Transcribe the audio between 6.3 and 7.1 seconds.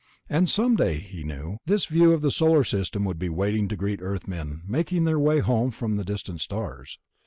stars.